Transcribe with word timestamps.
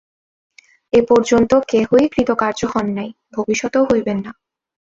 এপর্যন্ত 0.93 1.51
কেহই 1.67 2.05
কৃতকার্য 2.09 2.61
হন 2.73 2.87
নাই, 2.93 3.09
ভবিষ্যতেও 3.33 3.83
হইবেন 3.91 4.17
না। 4.25 4.31